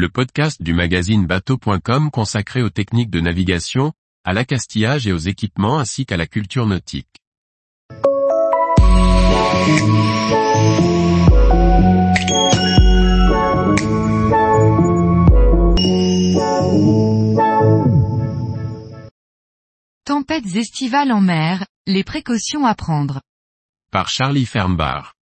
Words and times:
le 0.00 0.08
podcast 0.08 0.62
du 0.62 0.72
magazine 0.72 1.26
bateau.com 1.26 2.10
consacré 2.10 2.62
aux 2.62 2.70
techniques 2.70 3.10
de 3.10 3.20
navigation, 3.20 3.92
à 4.24 4.32
l'accastillage 4.32 5.06
et 5.06 5.12
aux 5.12 5.18
équipements 5.18 5.78
ainsi 5.78 6.06
qu'à 6.06 6.16
la 6.16 6.26
culture 6.26 6.64
nautique. 6.64 7.06
Tempêtes 20.06 20.56
estivales 20.56 21.12
en 21.12 21.20
mer, 21.20 21.66
les 21.86 22.04
précautions 22.04 22.64
à 22.64 22.74
prendre. 22.74 23.20
Par 23.92 24.08
Charlie 24.08 24.46
Fernbar. 24.46 25.12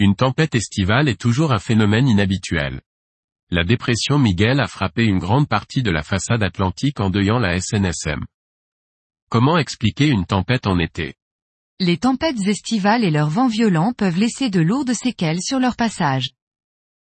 Une 0.00 0.16
tempête 0.16 0.56
estivale 0.56 1.08
est 1.08 1.20
toujours 1.20 1.52
un 1.52 1.60
phénomène 1.60 2.08
inhabituel. 2.08 2.80
La 3.48 3.62
dépression 3.62 4.18
Miguel 4.18 4.58
a 4.58 4.66
frappé 4.66 5.04
une 5.04 5.20
grande 5.20 5.46
partie 5.46 5.84
de 5.84 5.92
la 5.92 6.02
façade 6.02 6.42
atlantique 6.42 6.98
endeuillant 6.98 7.38
la 7.38 7.60
SNSM. 7.60 8.24
Comment 9.30 9.56
expliquer 9.56 10.08
une 10.08 10.26
tempête 10.26 10.66
en 10.66 10.80
été? 10.80 11.14
Les 11.78 11.96
tempêtes 11.96 12.40
estivales 12.48 13.04
et 13.04 13.10
leurs 13.12 13.30
vents 13.30 13.46
violents 13.46 13.92
peuvent 13.92 14.18
laisser 14.18 14.50
de 14.50 14.60
lourdes 14.60 14.94
séquelles 14.94 15.42
sur 15.42 15.60
leur 15.60 15.76
passage. 15.76 16.30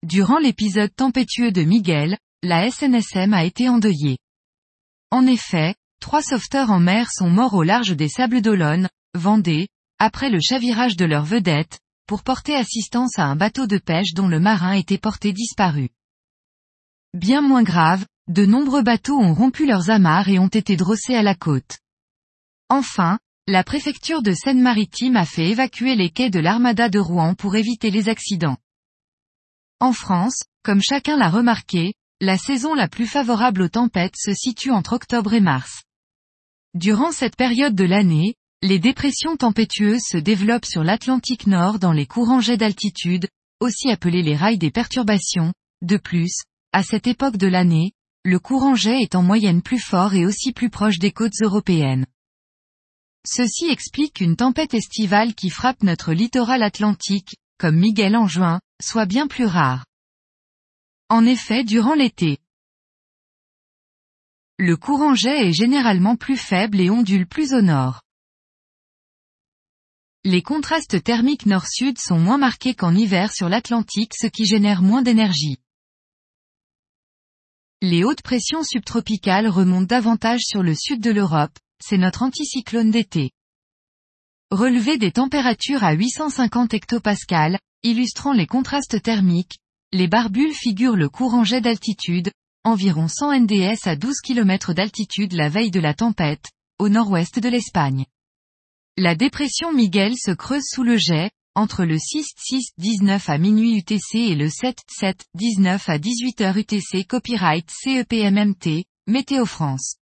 Durant 0.02 0.38
l'épisode 0.38 0.92
tempétueux 0.96 1.52
de 1.52 1.62
Miguel, 1.62 2.18
la 2.42 2.68
SNSM 2.72 3.32
a 3.32 3.45
été 3.45 3.68
endeuillée. 3.68 4.18
En 5.12 5.28
effet, 5.28 5.76
trois 6.00 6.22
sauveteurs 6.22 6.72
en 6.72 6.80
mer 6.80 7.06
sont 7.12 7.30
morts 7.30 7.54
au 7.54 7.62
large 7.62 7.95
des 7.95 8.08
Sables 8.08 8.42
d'Olonne, 8.42 8.88
Vendée, 9.14 9.68
après 10.00 10.28
le 10.28 10.40
chavirage 10.40 10.96
de 10.96 11.04
leur 11.04 11.24
vedette, 11.24 11.78
pour 12.08 12.24
porter 12.24 12.56
assistance 12.56 13.16
à 13.16 13.26
un 13.26 13.36
bateau 13.36 13.68
de 13.68 13.78
pêche 13.78 14.12
dont 14.12 14.26
le 14.26 14.40
marin 14.40 14.72
était 14.72 14.98
porté 14.98 15.32
disparu. 15.32 15.90
Bien 17.15 17.41
moins 17.41 17.62
grave, 17.62 18.05
de 18.28 18.45
nombreux 18.45 18.83
bateaux 18.83 19.19
ont 19.19 19.34
rompu 19.34 19.66
leurs 19.66 19.90
amarres 19.90 20.29
et 20.29 20.38
ont 20.38 20.49
été 20.49 20.76
drossés 20.76 21.15
à 21.15 21.23
la 21.23 21.35
côte. 21.35 21.79
Enfin, 22.68 23.18
la 23.46 23.63
préfecture 23.63 24.23
de 24.23 24.32
Seine-Maritime 24.32 25.16
a 25.16 25.24
fait 25.24 25.51
évacuer 25.51 25.95
les 25.95 26.10
quais 26.10 26.30
de 26.30 26.40
l'Armada 26.40 26.88
de 26.88 26.98
Rouen 26.98 27.35
pour 27.35 27.54
éviter 27.54 27.90
les 27.90 28.09
accidents. 28.09 28.57
En 29.79 29.93
France, 29.93 30.43
comme 30.65 30.82
chacun 30.82 31.16
l'a 31.16 31.30
remarqué, 31.30 31.95
la 32.21 32.38
saison 32.38 32.74
la 32.74 32.88
plus 32.88 33.07
favorable 33.07 33.63
aux 33.63 33.68
tempêtes 33.68 34.16
se 34.16 34.32
situe 34.35 34.73
entre 34.73 34.95
octobre 34.95 35.35
et 35.35 35.41
mars. 35.41 35.82
Durant 36.74 37.13
cette 37.13 37.37
période 37.37 37.74
de 37.74 37.85
l'année, 37.85 38.35
les 38.63 38.79
dépressions 38.79 39.37
tempétueuses 39.37 40.02
se 40.02 40.16
développent 40.16 40.65
sur 40.65 40.82
l'Atlantique 40.82 41.46
Nord 41.46 41.79
dans 41.79 41.93
les 41.93 42.07
courants 42.07 42.41
jets 42.41 42.57
d'altitude, 42.57 43.29
aussi 43.60 43.91
appelés 43.91 44.23
les 44.23 44.35
rails 44.35 44.59
des 44.59 44.70
perturbations. 44.70 45.52
De 45.82 45.98
plus, 45.98 46.43
à 46.72 46.82
cette 46.82 47.06
époque 47.06 47.36
de 47.36 47.46
l'année, 47.46 47.92
le 48.24 48.38
courant 48.38 48.74
jet 48.74 49.02
est 49.02 49.14
en 49.14 49.22
moyenne 49.22 49.62
plus 49.62 49.78
fort 49.78 50.14
et 50.14 50.26
aussi 50.26 50.52
plus 50.52 50.70
proche 50.70 50.98
des 50.98 51.12
côtes 51.12 51.40
européennes. 51.40 52.06
Ceci 53.26 53.66
explique 53.66 54.14
qu'une 54.14 54.36
tempête 54.36 54.74
estivale 54.74 55.34
qui 55.34 55.50
frappe 55.50 55.82
notre 55.82 56.12
littoral 56.12 56.62
atlantique, 56.62 57.36
comme 57.58 57.76
Miguel 57.76 58.16
en 58.16 58.26
juin, 58.26 58.60
soit 58.82 59.06
bien 59.06 59.26
plus 59.26 59.46
rare. 59.46 59.84
En 61.08 61.24
effet 61.24 61.64
durant 61.64 61.95
l'été, 61.95 62.38
le 64.58 64.78
courant 64.78 65.14
jet 65.14 65.48
est 65.48 65.53
généralement 65.53 66.16
plus 66.16 66.38
faible 66.38 66.80
et 66.80 66.88
ondule 66.88 67.26
plus 67.26 67.53
au 67.53 67.60
nord. 67.60 68.00
Les 70.25 70.41
contrastes 70.41 71.04
thermiques 71.04 71.44
nord-sud 71.44 71.98
sont 71.98 72.19
moins 72.19 72.38
marqués 72.38 72.75
qu'en 72.75 72.94
hiver 72.94 73.32
sur 73.32 73.50
l'Atlantique 73.50 74.14
ce 74.19 74.26
qui 74.26 74.47
génère 74.47 74.80
moins 74.80 75.03
d'énergie. 75.03 75.58
Les 77.88 78.03
hautes 78.03 78.22
pressions 78.22 78.65
subtropicales 78.65 79.47
remontent 79.47 79.87
davantage 79.87 80.41
sur 80.42 80.65
le 80.65 80.75
sud 80.75 81.00
de 81.00 81.12
l'Europe, 81.12 81.56
c'est 81.81 81.98
notre 81.98 82.25
anticyclone 82.25 82.91
d'été. 82.91 83.31
Relevé 84.50 84.98
des 84.98 85.12
températures 85.12 85.84
à 85.84 85.92
850 85.92 86.74
hectopascales, 86.74 87.60
illustrant 87.84 88.32
les 88.32 88.48
contrastes 88.48 89.00
thermiques, 89.00 89.60
les 89.92 90.08
barbules 90.08 90.52
figurent 90.52 90.97
le 90.97 91.08
courant 91.08 91.44
jet 91.44 91.60
d'altitude, 91.60 92.32
environ 92.64 93.06
100 93.06 93.42
NDS 93.42 93.86
à 93.86 93.94
12 93.94 94.16
km 94.20 94.72
d'altitude 94.72 95.34
la 95.34 95.48
veille 95.48 95.70
de 95.70 95.78
la 95.78 95.94
tempête, 95.94 96.47
au 96.80 96.88
nord-ouest 96.88 97.38
de 97.38 97.48
l'Espagne. 97.48 98.04
La 98.97 99.14
dépression 99.14 99.72
Miguel 99.72 100.14
se 100.18 100.32
creuse 100.32 100.66
sous 100.68 100.82
le 100.82 100.97
jet, 100.97 101.30
entre 101.56 101.84
le 101.84 101.96
6-6-19 101.96 103.28
à 103.28 103.38
minuit 103.38 103.78
UTC 103.78 104.14
et 104.14 104.34
le 104.36 104.46
7-7-19 104.46 105.80
à 105.88 105.98
18h 105.98 106.58
UTC 106.58 107.04
Copyright 107.06 107.68
CEPMMT, 107.70 108.84
Météo 109.08 109.46
France. 109.46 109.96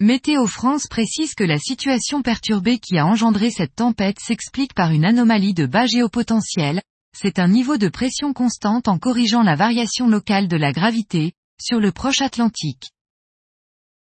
Météo 0.00 0.46
France 0.46 0.86
précise 0.86 1.34
que 1.34 1.44
la 1.44 1.58
situation 1.58 2.22
perturbée 2.22 2.78
qui 2.78 2.96
a 2.96 3.06
engendré 3.06 3.50
cette 3.50 3.76
tempête 3.76 4.18
s'explique 4.18 4.72
par 4.72 4.92
une 4.92 5.04
anomalie 5.04 5.52
de 5.52 5.66
bas 5.66 5.86
géopotentiel, 5.86 6.80
c'est 7.14 7.38
un 7.38 7.48
niveau 7.48 7.76
de 7.76 7.88
pression 7.88 8.32
constante 8.32 8.88
en 8.88 8.98
corrigeant 8.98 9.42
la 9.42 9.56
variation 9.56 10.08
locale 10.08 10.48
de 10.48 10.56
la 10.56 10.72
gravité, 10.72 11.34
sur 11.60 11.80
le 11.80 11.92
proche 11.92 12.22
Atlantique. 12.22 12.92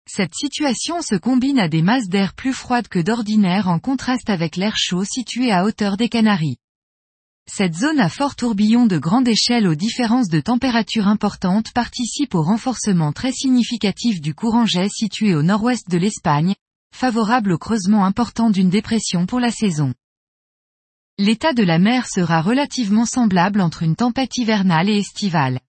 Cette 0.10 0.36
situation 0.36 1.02
se 1.02 1.16
combine 1.16 1.60
à 1.60 1.68
des 1.68 1.82
masses 1.82 2.08
d'air 2.08 2.34
plus 2.34 2.54
froides 2.54 2.88
que 2.88 3.00
d'ordinaire 3.00 3.68
en 3.68 3.78
contraste 3.78 4.30
avec 4.30 4.56
l'air 4.56 4.76
chaud 4.78 5.04
situé 5.04 5.52
à 5.52 5.66
hauteur 5.66 5.98
des 5.98 6.08
Canaries. 6.08 6.58
Cette 7.46 7.76
zone 7.76 8.00
à 8.00 8.08
fort 8.08 8.36
tourbillon 8.36 8.88
de 8.88 8.98
grande 8.98 9.28
échelle 9.28 9.68
aux 9.68 9.76
différences 9.76 10.30
de 10.30 10.40
température 10.40 11.08
importantes 11.08 11.74
participe 11.74 12.36
au 12.36 12.42
renforcement 12.42 13.12
très 13.12 13.34
significatif 13.34 14.22
du 14.22 14.34
courant 14.34 14.66
jet 14.66 14.90
situé 14.90 15.36
au 15.36 15.44
nord-ouest 15.44 15.90
de 15.90 15.98
l'Espagne, 15.98 16.56
favorable 16.96 17.52
au 17.52 17.58
creusement 17.58 18.06
important 18.06 18.50
d'une 18.50 18.70
dépression 18.70 19.26
pour 19.26 19.42
la 19.42 19.52
saison. 19.52 19.94
L'état 21.18 21.54
de 21.54 21.64
la 21.64 21.80
mer 21.80 22.08
sera 22.08 22.42
relativement 22.42 23.06
semblable 23.06 23.60
entre 23.60 23.84
une 23.84 23.96
tempête 23.96 24.38
hivernale 24.38 24.90
et 24.90 25.00
estivale. 25.00 25.60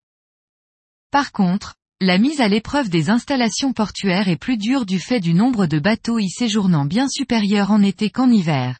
Par 1.10 1.32
contre, 1.32 1.74
la 2.00 2.18
mise 2.18 2.40
à 2.40 2.46
l'épreuve 2.46 2.88
des 2.88 3.10
installations 3.10 3.72
portuaires 3.72 4.28
est 4.28 4.36
plus 4.36 4.56
dure 4.56 4.86
du 4.86 5.00
fait 5.00 5.18
du 5.18 5.34
nombre 5.34 5.66
de 5.66 5.80
bateaux 5.80 6.20
y 6.20 6.28
séjournant 6.28 6.84
bien 6.84 7.08
supérieur 7.08 7.72
en 7.72 7.82
été 7.82 8.08
qu'en 8.08 8.30
hiver. 8.30 8.78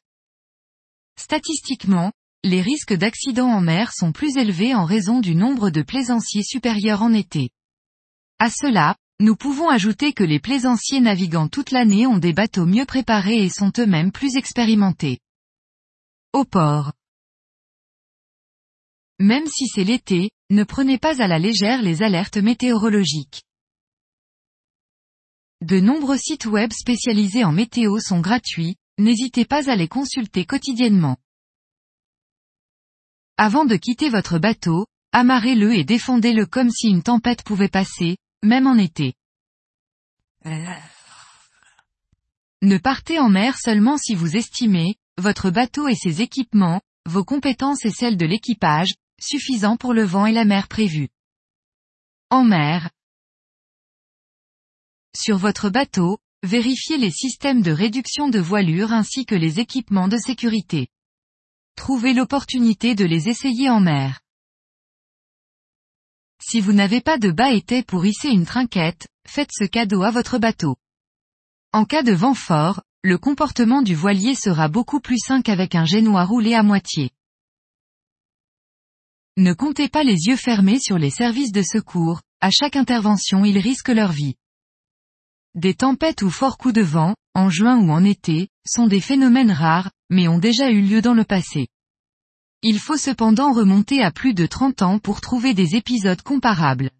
Statistiquement, 1.19 2.13
les 2.45 2.61
risques 2.61 2.95
d'accidents 2.95 3.51
en 3.51 3.61
mer 3.61 3.93
sont 3.93 4.13
plus 4.13 4.37
élevés 4.37 4.73
en 4.73 4.85
raison 4.85 5.19
du 5.19 5.35
nombre 5.35 5.71
de 5.71 5.83
plaisanciers 5.83 6.45
supérieurs 6.45 7.03
en 7.03 7.13
été. 7.13 7.51
À 8.39 8.51
cela, 8.51 8.95
nous 9.19 9.35
pouvons 9.35 9.69
ajouter 9.69 10.13
que 10.13 10.23
les 10.23 10.39
plaisanciers 10.39 11.01
naviguant 11.01 11.49
toute 11.49 11.73
l'année 11.73 12.07
ont 12.07 12.19
des 12.19 12.33
bateaux 12.33 12.67
mieux 12.67 12.87
préparés 12.87 13.43
et 13.43 13.51
sont 13.51 13.73
eux-mêmes 13.79 14.13
plus 14.13 14.37
expérimentés. 14.37 15.19
Au 16.33 16.45
port. 16.45 16.93
Même 19.19 19.47
si 19.47 19.67
c'est 19.67 19.85
l'été, 19.85 20.31
ne 20.51 20.65
prenez 20.65 20.99
pas 20.99 21.21
à 21.21 21.27
la 21.27 21.39
légère 21.39 21.83
les 21.83 22.03
alertes 22.03 22.37
météorologiques. 22.37 23.43
De 25.61 25.81
nombreux 25.81 26.17
sites 26.17 26.47
web 26.47 26.73
spécialisés 26.73 27.45
en 27.45 27.51
météo 27.51 27.99
sont 27.99 28.21
gratuits, 28.21 28.77
n'hésitez 28.97 29.45
pas 29.45 29.69
à 29.69 29.75
les 29.75 29.89
consulter 29.89 30.45
quotidiennement. 30.47 31.17
Avant 33.37 33.65
de 33.65 33.75
quitter 33.77 34.09
votre 34.09 34.39
bateau, 34.39 34.87
amarrez-le 35.13 35.75
et 35.75 35.85
défendez-le 35.85 36.47
comme 36.47 36.71
si 36.71 36.89
une 36.89 37.03
tempête 37.03 37.43
pouvait 37.43 37.69
passer, 37.69 38.19
même 38.45 38.69
en 38.69 38.77
été. 38.77 39.15
Ne 42.63 42.79
partez 42.79 43.19
en 43.19 43.29
mer 43.29 43.59
seulement 43.59 43.99
si 43.99 44.15
vous 44.15 44.37
estimez, 44.37 44.95
votre 45.17 45.51
bateau 45.51 45.89
et 45.89 45.97
ses 45.97 46.23
équipements, 46.23 46.81
vos 47.07 47.25
compétences 47.25 47.85
et 47.85 47.91
celles 47.91 48.17
de 48.17 48.27
l'équipage, 48.27 48.95
suffisant 49.21 49.77
pour 49.77 49.93
le 49.93 50.05
vent 50.05 50.27
et 50.27 50.33
la 50.33 50.45
mer 50.45 50.69
prévus. 50.69 51.09
En 52.31 52.45
mer. 52.45 52.91
Sur 55.17 55.39
votre 55.39 55.71
bateau, 55.71 56.19
vérifiez 56.43 56.99
les 56.99 57.11
systèmes 57.11 57.63
de 57.63 57.71
réduction 57.71 58.29
de 58.29 58.39
voilure 58.39 58.93
ainsi 58.93 59.27
que 59.27 59.35
les 59.35 59.61
équipements 59.61 60.09
de 60.09 60.19
sécurité. 60.19 60.89
Trouvez 61.77 62.13
l'opportunité 62.13 62.95
de 62.95 63.05
les 63.05 63.29
essayer 63.29 63.71
en 63.71 63.81
mer. 63.81 64.21
Si 66.41 66.61
vous 66.61 66.73
n'avez 66.73 67.01
pas 67.01 67.19
de 67.19 67.31
bas 67.31 67.53
étais 67.53 67.83
pour 67.83 68.07
hisser 68.07 68.29
une 68.29 68.47
trinquette, 68.47 69.09
faites 69.27 69.51
ce 69.53 69.65
cadeau 69.65 70.03
à 70.03 70.11
votre 70.11 70.39
bateau. 70.39 70.77
En 71.73 71.85
cas 71.85 72.03
de 72.03 72.13
vent 72.13 72.35
fort, 72.35 72.83
le 73.03 73.19
comportement 73.19 73.83
du 73.83 73.95
voilier 73.95 74.35
sera 74.35 74.69
beaucoup 74.69 75.01
plus 75.01 75.19
sain 75.19 75.43
qu'avec 75.43 75.75
un 75.75 75.85
génois 75.85 76.25
roulé 76.25 76.55
à 76.55 76.63
moitié. 76.63 77.11
Ne 79.39 79.53
comptez 79.53 79.89
pas 79.89 80.03
les 80.03 80.27
yeux 80.27 80.35
fermés 80.35 80.81
sur 80.81 80.99
les 80.99 81.11
services 81.11 81.53
de 81.53 81.63
secours, 81.63 82.23
à 82.41 82.51
chaque 82.51 82.75
intervention 82.75 83.45
ils 83.45 83.59
risquent 83.59 83.91
leur 83.91 84.11
vie. 84.11 84.35
Des 85.55 85.75
tempêtes 85.75 86.23
ou 86.23 86.31
forts 86.31 86.59
coups 86.59 86.75
de 86.75 86.83
vent, 86.83 87.15
en 87.37 87.49
juin 87.49 87.79
ou 87.79 87.93
en 87.93 88.03
été, 88.03 88.49
sont 88.67 88.89
des 88.89 89.01
phénomènes 89.01 89.53
rares, 89.53 89.93
mais 90.11 90.27
ont 90.27 90.41
déjà 90.41 90.73
eu 90.73 90.81
lieu 90.81 91.03
dans 91.03 91.15
le 91.15 91.23
passé. 91.23 91.69
Il 92.63 92.81
faut 92.81 92.97
cependant 92.97 93.53
remonter 93.53 94.03
à 94.03 94.11
plus 94.11 94.35
de 94.35 94.45
30 94.45 94.83
ans 94.83 94.99
pour 94.99 95.21
trouver 95.21 95.55
des 95.55 95.77
épisodes 95.77 96.21
comparables. 96.23 96.91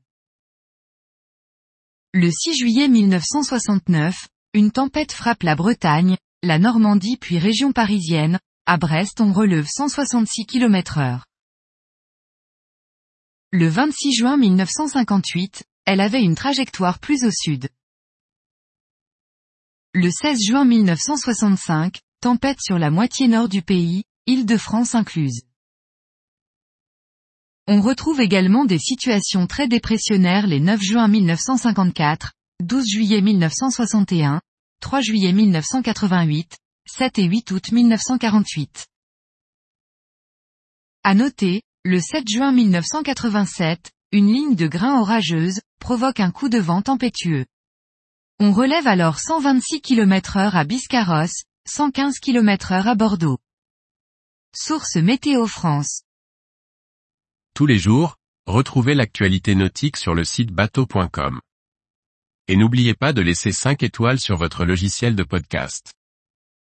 Le 2.15 2.31
6 2.31 2.55
juillet 2.57 2.87
1969, 2.87 4.29
une 4.55 4.71
tempête 4.71 5.11
frappe 5.11 5.43
la 5.43 5.57
Bretagne, 5.57 6.17
la 6.45 6.61
Normandie 6.61 7.17
puis 7.17 7.41
région 7.41 7.73
parisienne, 7.73 8.39
à 8.65 8.77
Brest 8.77 9.21
on 9.21 9.33
relève 9.33 9.67
166 9.67 10.47
km 10.47 10.99
heure. 10.99 11.28
Le 13.51 13.67
26 13.67 14.13
juin 14.13 14.37
1958, 14.37 15.65
elle 15.87 16.03
avait 16.03 16.23
une 16.23 16.35
trajectoire 16.35 16.99
plus 16.99 17.25
au 17.25 17.31
sud. 17.31 17.71
Le 19.95 20.11
16 20.11 20.39
juin 20.45 20.67
1965, 20.67 21.99
tempête 22.21 22.61
sur 22.61 22.79
la 22.79 22.91
moitié 22.91 23.27
nord 23.27 23.49
du 23.49 23.63
pays, 23.63 24.05
Île-de-France 24.27 24.95
incluse. 24.95 25.45
On 27.67 27.81
retrouve 27.81 28.21
également 28.21 28.67
des 28.67 28.79
situations 28.79 29.47
très 29.47 29.67
dépressionnaires 29.67 30.47
les 30.47 30.61
9 30.61 30.83
juin 30.83 31.09
1954, 31.09 32.33
12 32.61 32.87
juillet 32.87 33.23
1961, 33.23 34.43
3 34.81 35.01
juillet 35.01 35.33
1988, 35.33 36.59
7 36.87 37.19
et 37.19 37.25
8 37.25 37.51
août 37.53 37.73
1948. 37.73 38.89
À 41.03 41.15
noter, 41.15 41.63
le 41.89 42.01
7 42.01 42.29
juin 42.29 42.53
1987, 42.53 43.93
une 44.13 44.31
ligne 44.31 44.55
de 44.55 44.67
grains 44.67 45.01
orageuse, 45.01 45.63
provoque 45.81 46.21
un 46.21 46.31
coup 46.31 46.51
de 46.51 46.59
vent 46.59 46.83
tempétueux. 46.83 47.47
On 48.39 48.53
relève 48.53 48.87
alors 48.87 49.19
126 49.19 49.81
km 49.81 50.37
heure 50.37 50.55
à 50.55 50.65
Biscarrosse, 50.65 51.45
115 51.67 52.19
km 52.19 52.73
heure 52.73 52.89
à 52.89 52.95
Bordeaux. 52.95 53.39
Source 54.55 54.97
Météo 54.97 55.47
France. 55.47 56.03
Tous 57.55 57.65
les 57.65 57.79
jours, 57.79 58.17
retrouvez 58.47 58.95
l'actualité 58.95 59.55
nautique 59.55 59.97
sur 59.97 60.15
le 60.15 60.25
site 60.25 60.53
bateau.com. 60.53 61.41
Et 62.49 62.57
n'oubliez 62.57 62.93
pas 62.93 63.15
de 63.15 63.23
laisser 63.23 63.51
5 63.51 63.83
étoiles 63.83 64.21
sur 64.21 64.37
votre 64.37 64.67
logiciel 64.67 65.17
de 65.17 65.23
podcast. 65.23 65.95